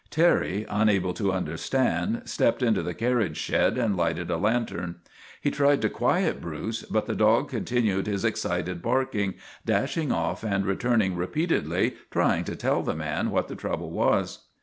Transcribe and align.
Terry, 0.09 0.65
unable 0.67 1.13
to 1.13 1.31
understand, 1.31 2.23
stepped 2.25 2.63
into 2.63 2.81
the 2.81 2.95
carriage 2.95 3.37
shed 3.37 3.77
and 3.77 3.95
lighted 3.95 4.31
a 4.31 4.37
lantern. 4.37 4.95
He 5.39 5.51
tried 5.51 5.79
to 5.83 5.91
quiet 5.91 6.41
Bruce, 6.41 6.81
but 6.81 7.05
the 7.05 7.13
dog 7.13 7.49
continued 7.49 8.07
his 8.07 8.25
excited 8.25 8.81
barking, 8.81 9.35
dashing 9.63 10.11
off 10.11 10.43
and 10.43 10.65
returning 10.65 11.15
re 11.15 11.27
peatedly, 11.27 11.97
trying 12.09 12.45
to 12.45 12.55
tell 12.55 12.81
the 12.81 12.95
man 12.95 13.29
what 13.29 13.47
the 13.47 13.55
trouble 13.55 13.91
was. 13.91 14.47